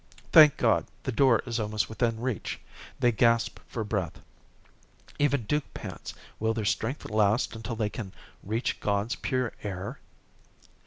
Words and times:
Thank 0.31 0.57
God, 0.57 0.87
the 1.03 1.11
door 1.11 1.43
is 1.45 1.59
almost 1.59 1.87
within 1.87 2.19
reach. 2.19 2.59
They 2.99 3.11
gasp 3.11 3.59
for 3.67 3.83
breath. 3.83 4.19
Even 5.19 5.43
Duke 5.43 5.71
pants. 5.75 6.15
Will 6.39 6.55
their 6.55 6.65
strength 6.65 7.07
last 7.07 7.55
until 7.55 7.75
they 7.75 7.91
can 7.91 8.11
reach 8.41 8.79
God's 8.79 9.13
pure 9.13 9.53
air? 9.61 9.99